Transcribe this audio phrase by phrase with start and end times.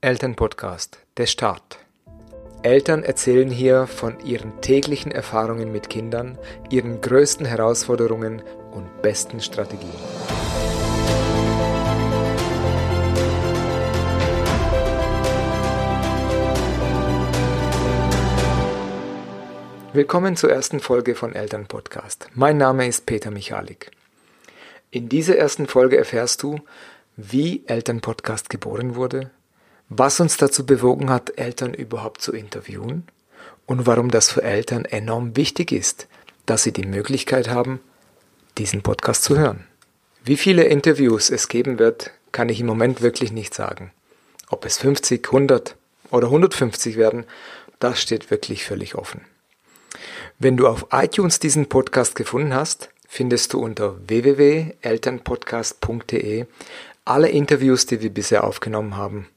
[0.00, 1.80] Elternpodcast, der Start.
[2.62, 6.38] Eltern erzählen hier von ihren täglichen Erfahrungen mit Kindern,
[6.70, 8.40] ihren größten Herausforderungen
[8.70, 9.90] und besten Strategien.
[19.92, 22.28] Willkommen zur ersten Folge von Elternpodcast.
[22.34, 23.90] Mein Name ist Peter Michalik.
[24.92, 26.60] In dieser ersten Folge erfährst du,
[27.16, 29.32] wie Elternpodcast geboren wurde,
[29.88, 33.06] was uns dazu bewogen hat, Eltern überhaupt zu interviewen
[33.66, 36.06] und warum das für Eltern enorm wichtig ist,
[36.46, 37.80] dass sie die Möglichkeit haben,
[38.56, 39.66] diesen Podcast zu hören.
[40.24, 43.92] Wie viele Interviews es geben wird, kann ich im Moment wirklich nicht sagen.
[44.50, 45.76] Ob es 50, 100
[46.10, 47.26] oder 150 werden,
[47.78, 49.20] das steht wirklich völlig offen.
[50.38, 56.46] Wenn du auf iTunes diesen Podcast gefunden hast, findest du unter www.elternpodcast.de
[57.04, 59.28] alle Interviews, die wir bisher aufgenommen haben.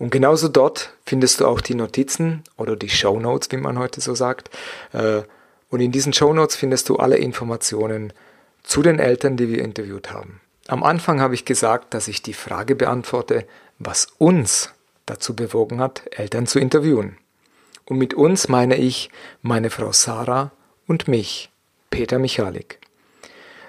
[0.00, 4.00] Und genauso dort findest du auch die Notizen oder die Show Notes, wie man heute
[4.00, 4.48] so sagt.
[4.94, 5.20] Äh,
[5.68, 8.14] und in diesen Show Notes findest du alle Informationen
[8.62, 10.40] zu den Eltern, die wir interviewt haben.
[10.68, 13.46] Am Anfang habe ich gesagt, dass ich die Frage beantworte,
[13.78, 14.72] was uns
[15.04, 17.18] dazu bewogen hat, Eltern zu interviewen.
[17.84, 19.10] Und mit uns meine ich
[19.42, 20.50] meine Frau Sarah
[20.86, 21.50] und mich,
[21.90, 22.78] Peter Michalik.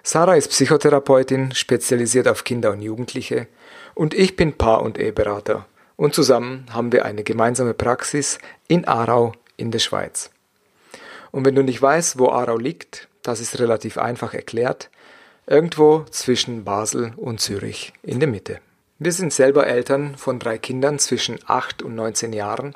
[0.01, 3.47] Sarah ist Psychotherapeutin, spezialisiert auf Kinder und Jugendliche,
[3.95, 5.65] und ich bin Paar- und Eheberater.
[5.95, 10.31] Und zusammen haben wir eine gemeinsame Praxis in Aarau in der Schweiz.
[11.31, 14.89] Und wenn du nicht weißt, wo Aarau liegt, das ist relativ einfach erklärt,
[15.47, 18.59] irgendwo zwischen Basel und Zürich in der Mitte.
[18.99, 22.75] Wir sind selber Eltern von drei Kindern zwischen 8 und 19 Jahren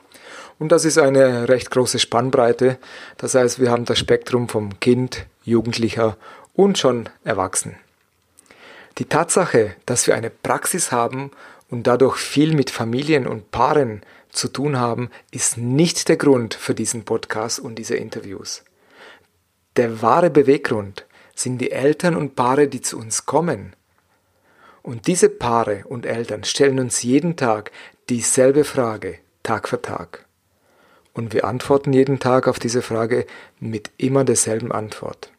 [0.58, 2.80] und das ist eine recht große Spannbreite.
[3.18, 6.18] Das heißt, wir haben das Spektrum vom Kind, Jugendlicher
[6.56, 7.76] und schon erwachsen.
[8.98, 11.30] Die Tatsache, dass wir eine Praxis haben
[11.70, 16.76] und dadurch viel mit Familien und Paaren zu tun haben, ist nicht der Grund für
[16.76, 18.64] diesen Podcast und diese Interviews.
[19.78, 23.76] Der wahre Beweggrund sind die Eltern und Paare, die zu uns kommen.
[24.82, 27.72] Und diese Paare und Eltern stellen uns jeden Tag
[28.10, 30.26] dieselbe Frage, Tag für Tag.
[31.14, 33.26] Und wir antworten jeden Tag auf diese Frage
[33.60, 35.32] mit immer derselben Antwort.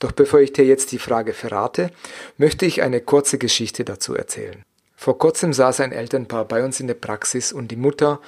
[0.00, 1.90] Doch bevor ich dir jetzt die Frage verrate,
[2.38, 4.64] möchte ich eine kurze Geschichte dazu erzählen.
[5.00, 8.20] Vor kurzem saß ein Elternpaar bei uns in der Praxis und die Mutter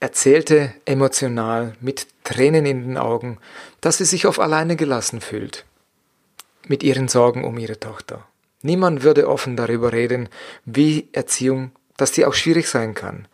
[0.00, 3.38] erzählte emotional mit Tränen in den Augen,
[3.80, 5.64] dass sie sich auf alleine gelassen fühlt
[6.66, 8.26] mit ihren Sorgen um ihre Tochter.
[8.60, 10.28] Niemand würde offen darüber reden,
[10.64, 13.28] wie Erziehung, dass die auch schwierig sein kann,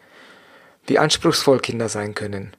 [0.87, 2.55] wie anspruchsvoll Kinder sein können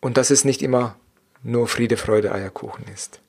[0.00, 0.96] und dass es nicht immer
[1.42, 3.20] nur Friede, Freude, Eierkuchen ist.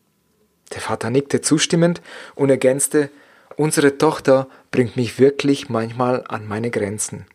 [0.73, 2.01] Der Vater nickte zustimmend
[2.35, 3.11] und ergänzte,
[3.59, 7.25] unsere Tochter bringt mich wirklich manchmal an meine Grenzen.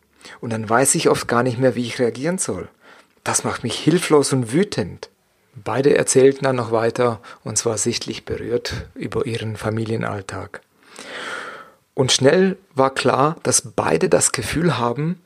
[0.40, 2.68] Und dann weiß ich oft gar nicht mehr, wie ich reagieren soll.
[3.24, 5.10] Das macht mich hilflos und wütend.
[5.54, 10.62] Beide erzählten dann noch weiter, und zwar sichtlich berührt, über ihren Familienalltag.
[11.92, 15.20] Und schnell war klar, dass beide das Gefühl haben,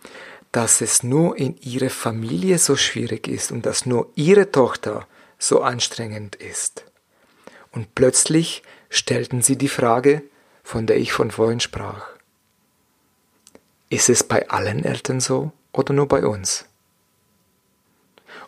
[0.50, 5.06] dass es nur in ihrer Familie so schwierig ist und dass nur ihre Tochter
[5.38, 6.84] so anstrengend ist.
[7.70, 10.22] Und plötzlich stellten sie die Frage,
[10.68, 12.06] von der ich von vorhin sprach.
[13.88, 16.66] Ist es bei allen Eltern so oder nur bei uns?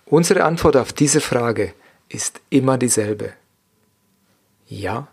[0.04, 1.72] Unsere Antwort auf diese Frage
[2.10, 3.32] ist immer dieselbe.
[4.66, 5.08] Ja,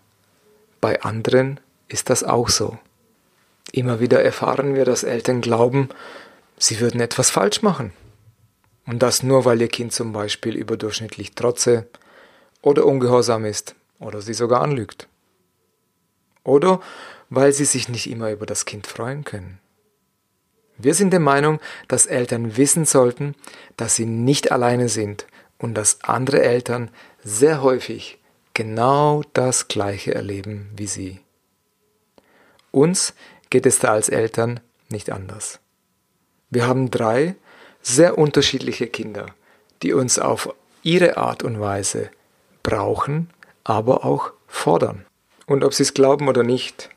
[0.81, 2.77] bei anderen ist das auch so.
[3.71, 5.87] Immer wieder erfahren wir, dass Eltern glauben,
[6.57, 7.93] sie würden etwas falsch machen.
[8.85, 11.87] Und das nur, weil ihr Kind zum Beispiel überdurchschnittlich trotze
[12.61, 15.07] oder ungehorsam ist oder sie sogar anlügt.
[16.47, 16.79] Oder
[17.29, 19.59] weil sie sich nicht immer über das Kind freuen können.
[20.77, 23.35] Wir sind der Meinung, dass Eltern wissen sollten,
[23.75, 25.27] dass sie nicht alleine sind
[25.57, 26.89] und dass andere Eltern
[27.23, 28.19] sehr häufig
[28.53, 31.19] genau das Gleiche erleben wie sie.
[32.71, 33.13] Uns
[33.49, 34.59] geht es da als Eltern
[34.89, 35.59] nicht anders.
[36.49, 37.35] Wir haben drei
[37.81, 39.25] sehr unterschiedliche Kinder,
[39.81, 42.09] die uns auf ihre Art und Weise
[42.63, 43.29] brauchen
[43.67, 45.06] aber auch fordern.
[45.47, 46.89] Und ob sie es glauben oder nicht,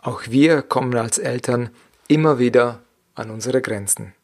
[0.00, 1.70] auch wir kommen als Eltern
[2.08, 2.80] immer wieder
[3.14, 4.14] an unsere Grenzen.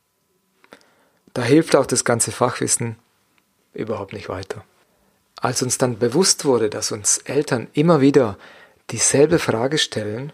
[1.35, 2.97] Da hilft auch das ganze Fachwissen
[3.75, 4.65] überhaupt nicht weiter.
[5.41, 8.39] Als uns dann bewusst wurde, dass uns Eltern immer wieder
[8.91, 10.33] dieselbe Frage stellen,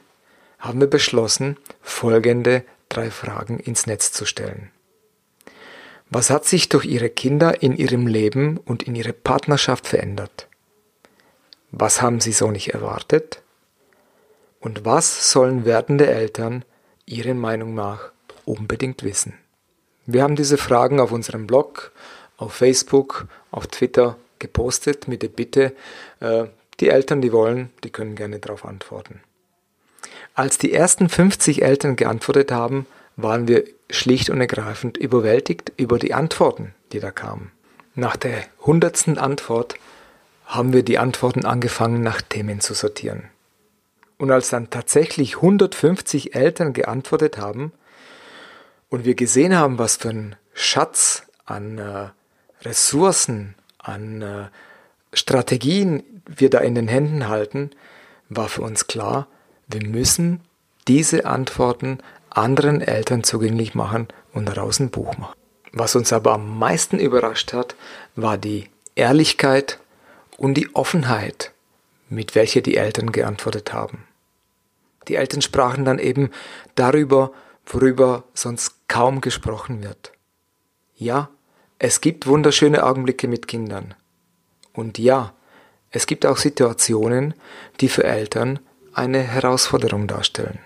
[0.59, 4.71] haben wir beschlossen, folgende drei Fragen ins Netz zu stellen.
[6.09, 10.49] Was hat sich durch ihre Kinder in ihrem Leben und in ihrer Partnerschaft verändert?
[11.77, 13.43] Was haben sie so nicht erwartet?
[14.61, 16.65] Und was sollen werdende Eltern
[17.05, 18.13] ihrer Meinung nach
[18.45, 19.35] unbedingt wissen?
[20.07, 21.91] Wir haben diese Fragen auf unserem Blog,
[22.37, 25.73] auf Facebook, auf Twitter gepostet mit der Bitte,
[26.21, 26.45] äh,
[26.79, 29.21] die Eltern, die wollen, die können gerne darauf antworten.
[30.35, 32.87] Als die ersten 50 Eltern geantwortet haben,
[33.17, 37.51] waren wir schlicht und ergreifend überwältigt über die Antworten, die da kamen.
[37.97, 39.75] Nach der hundertsten Antwort
[40.45, 43.31] haben wir die Antworten angefangen, nach Themen zu sortieren.
[44.19, 47.73] Und als dann tatsächlich 150 Eltern geantwortet haben
[48.89, 52.09] und wir gesehen haben, was für ein Schatz an äh,
[52.63, 54.45] Ressourcen, an äh,
[55.13, 57.71] Strategien wir da in den Händen halten,
[58.29, 59.27] war für uns klar,
[59.67, 60.41] wir müssen
[60.89, 61.99] diese Antworten
[62.31, 65.35] anderen Eltern zugänglich machen und daraus ein Buch machen.
[65.73, 67.75] Was uns aber am meisten überrascht hat,
[68.17, 69.79] war die Ehrlichkeit
[70.37, 71.53] und die Offenheit,
[72.09, 74.05] mit welcher die Eltern geantwortet haben.
[75.09, 76.31] Die Eltern sprachen dann eben
[76.75, 77.33] darüber,
[77.67, 80.13] worüber sonst kaum gesprochen wird.
[80.97, 81.29] Ja,
[81.79, 83.95] es gibt wunderschöne Augenblicke mit Kindern.
[84.73, 85.35] Und ja,
[85.91, 87.35] es gibt auch Situationen,
[87.81, 88.59] die für Eltern
[88.93, 90.59] eine Herausforderung darstellen.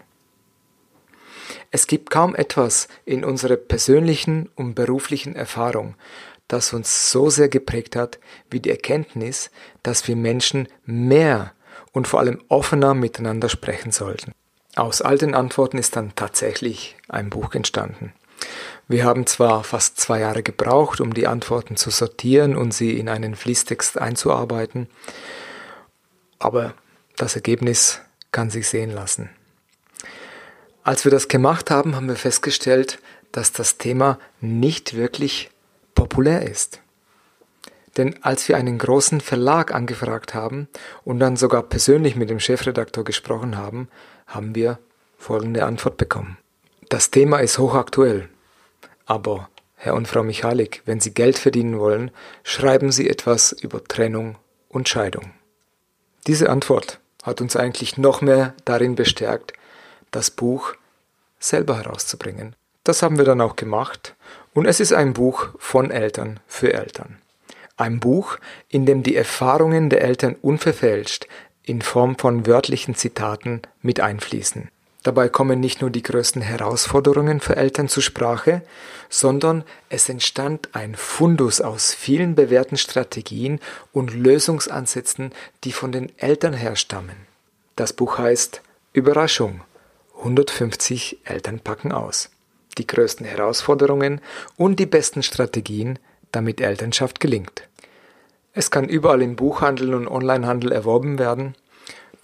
[1.71, 5.97] Es gibt kaum etwas in unserer persönlichen und beruflichen Erfahrung,
[6.49, 8.19] das uns so sehr geprägt hat
[8.51, 9.51] wie die Erkenntnis,
[9.83, 11.53] dass wir Menschen mehr
[11.93, 14.33] und vor allem offener miteinander sprechen sollten.
[14.75, 18.13] Aus all den Antworten ist dann tatsächlich ein Buch entstanden.
[18.87, 23.09] Wir haben zwar fast zwei Jahre gebraucht, um die Antworten zu sortieren und sie in
[23.09, 24.89] einen Fließtext einzuarbeiten,
[26.39, 26.75] aber
[27.17, 28.01] das Ergebnis
[28.33, 29.31] kann sich sehen lassen.
[30.85, 32.99] Als wir das gemacht haben, haben wir festgestellt,
[33.33, 35.51] dass das Thema nicht wirklich
[36.09, 36.81] populär ist.
[37.97, 40.69] Denn als wir einen großen Verlag angefragt haben
[41.05, 43.89] und dann sogar persönlich mit dem Chefredakteur gesprochen haben,
[44.27, 44.79] haben wir
[45.19, 46.39] folgende Antwort bekommen.
[46.89, 48.29] Das Thema ist hochaktuell,
[49.05, 52.11] aber Herr und Frau Michalik, wenn Sie Geld verdienen wollen,
[52.43, 54.37] schreiben Sie etwas über Trennung
[54.69, 55.33] und Scheidung.
[56.27, 59.53] Diese Antwort hat uns eigentlich noch mehr darin bestärkt,
[60.11, 60.75] das Buch
[61.39, 62.57] selber herauszubringen.
[62.89, 64.15] Das haben wir dann auch gemacht
[64.55, 67.19] und es ist ein Buch von Eltern für Eltern.
[67.77, 68.39] Ein Buch,
[68.71, 71.27] in dem die Erfahrungen der Eltern unverfälscht
[71.63, 74.71] in Form von wörtlichen Zitaten mit einfließen.
[75.03, 78.63] Dabei kommen nicht nur die größten Herausforderungen für Eltern zur Sprache,
[79.11, 83.61] sondern es entstand ein Fundus aus vielen bewährten Strategien
[83.93, 87.17] und Lösungsansätzen, die von den Eltern herstammen.
[87.77, 88.63] Das Buch heißt
[88.95, 89.61] Überraschung
[90.17, 92.31] 150 Eltern packen aus.
[92.77, 94.21] Die größten Herausforderungen
[94.57, 95.99] und die besten Strategien,
[96.33, 97.69] damit Elternschaft gelingt.
[98.53, 101.55] Es kann überall im Buchhandel und Onlinehandel erworben werden.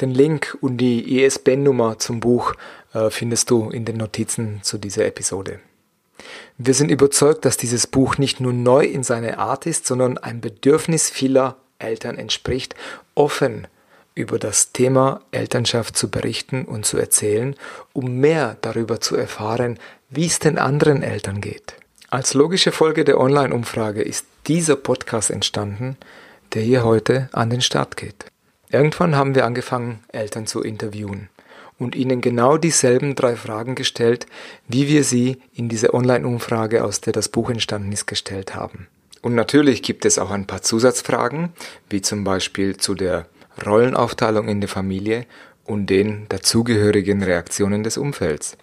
[0.01, 2.55] Den Link und die ISBN-Nummer zum Buch
[2.93, 5.61] äh, findest du in den Notizen zu dieser Episode.
[6.59, 10.41] Wir sind überzeugt, dass dieses Buch nicht nur neu in seiner Art ist, sondern ein
[10.41, 12.75] Bedürfnis vieler Eltern entspricht,
[13.15, 13.67] offen
[14.15, 17.57] über das Thema Elternschaft zu berichten und zu erzählen,
[17.93, 19.79] um mehr darüber zu erfahren,
[20.15, 21.75] wie es den anderen Eltern geht.
[22.11, 25.97] Als logische Folge der Online-Umfrage ist dieser Podcast entstanden,
[26.53, 28.27] der hier heute an den Start geht.
[28.71, 31.29] Irgendwann haben wir angefangen, Eltern zu interviewen
[31.79, 34.27] und ihnen genau dieselben drei Fragen gestellt,
[34.69, 38.87] wie wir sie in dieser Online-Umfrage, aus der das Buch entstanden ist, gestellt haben.
[39.21, 41.51] Und natürlich gibt es auch ein paar Zusatzfragen,
[41.91, 43.27] wie zum Beispiel zu der
[43.65, 45.27] Rollenaufteilung in der Familie
[45.65, 48.57] und den dazugehörigen Reaktionen des Umfelds.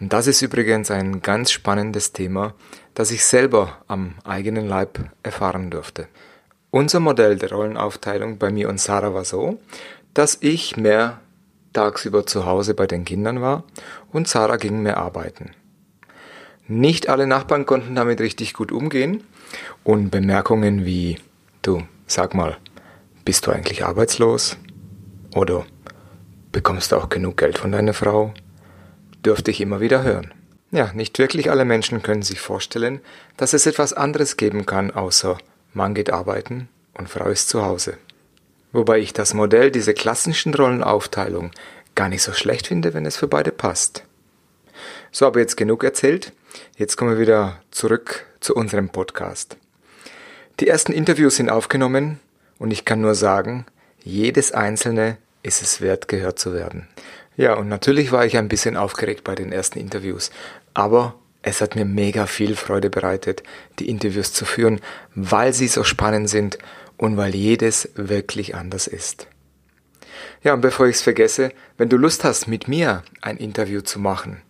[0.00, 2.54] Das ist übrigens ein ganz spannendes Thema,
[2.92, 6.08] das ich selber am eigenen Leib erfahren durfte.
[6.70, 9.58] Unser Modell der Rollenaufteilung bei mir und Sarah war so,
[10.12, 11.20] dass ich mehr
[11.72, 13.64] tagsüber zu Hause bei den Kindern war
[14.12, 15.52] und Sarah ging mehr arbeiten.
[16.68, 19.24] Nicht alle Nachbarn konnten damit richtig gut umgehen
[19.82, 21.18] und Bemerkungen wie,
[21.62, 22.58] du, sag mal,
[23.24, 24.58] bist du eigentlich arbeitslos?
[25.34, 25.64] Oder
[26.52, 28.34] bekommst du auch genug Geld von deiner Frau?
[29.26, 30.32] Dürfte ich immer wieder hören.
[30.70, 33.00] Ja, nicht wirklich alle Menschen können sich vorstellen,
[33.36, 35.36] dass es etwas anderes geben kann, außer
[35.72, 37.98] Mann geht arbeiten und Frau ist zu Hause.
[38.70, 41.50] Wobei ich das Modell dieser klassischen Rollenaufteilung
[41.96, 44.04] gar nicht so schlecht finde, wenn es für beide passt.
[45.10, 46.32] So, aber jetzt genug erzählt.
[46.76, 49.56] Jetzt kommen wir wieder zurück zu unserem Podcast.
[50.60, 52.20] Die ersten Interviews sind aufgenommen
[52.60, 53.66] und ich kann nur sagen,
[54.04, 56.86] jedes einzelne ist es wert, gehört zu werden.
[57.36, 60.30] Ja, und natürlich war ich ein bisschen aufgeregt bei den ersten Interviews,
[60.72, 63.42] aber es hat mir mega viel Freude bereitet,
[63.78, 64.80] die Interviews zu führen,
[65.14, 66.58] weil sie so spannend sind
[66.96, 69.28] und weil jedes wirklich anders ist.
[70.42, 74.00] Ja, und bevor ich es vergesse, wenn du Lust hast, mit mir ein Interview zu
[74.00, 74.40] machen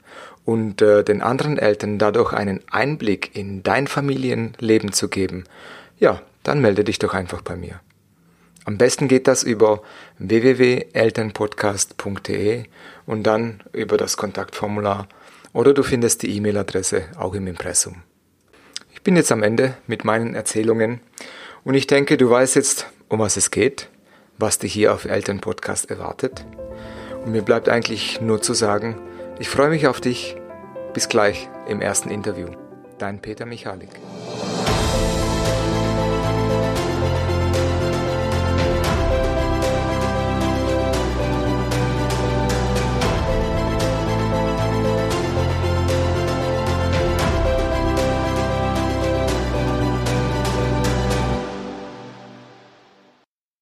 [0.45, 5.45] und äh, den anderen Eltern dadurch einen Einblick in dein Familienleben zu geben,
[5.99, 7.81] ja, dann melde dich doch einfach bei mir.
[8.67, 9.83] Am besten geht das über
[10.19, 12.65] www.elternpodcast.de
[13.07, 15.07] und dann über das Kontaktformular
[15.53, 18.03] oder du findest die E-Mail-Adresse auch im Impressum.
[18.93, 20.99] Ich bin jetzt am Ende mit meinen Erzählungen
[21.63, 23.89] und ich denke, du weißt jetzt, um was es geht,
[24.37, 26.45] was dich hier auf Elternpodcast erwartet.
[27.25, 29.01] Und mir bleibt eigentlich nur zu sagen,
[29.39, 30.35] ich freue mich auf dich.
[30.93, 32.49] Bis gleich im ersten Interview.
[32.99, 33.91] Dein Peter Michalik.